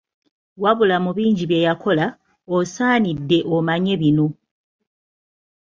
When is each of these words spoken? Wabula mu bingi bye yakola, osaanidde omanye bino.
Wabula 0.63 0.95
mu 1.05 1.11
bingi 1.17 1.43
bye 1.49 1.59
yakola, 1.67 2.05
osaanidde 2.57 3.37
omanye 3.55 3.93
bino. 4.01 4.27